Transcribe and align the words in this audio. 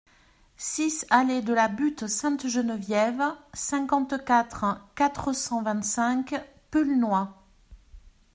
six 0.57 1.05
allée 1.11 1.43
de 1.43 1.53
la 1.53 1.67
Butte 1.67 2.07
Sainte-Geneviève, 2.07 3.21
cinquante-quatre, 3.53 4.65
quatre 4.95 5.31
cent 5.31 5.61
vingt-cinq, 5.61 6.43
Pulnoy 6.71 7.27